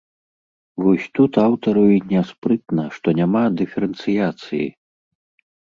Вось 0.83 1.03
тут 1.17 1.31
аўтару 1.47 1.83
й 1.97 2.15
няспрытна, 2.15 2.83
што 2.97 3.07
няма 3.21 3.43
дыферэнцыяцыі. 3.61 4.67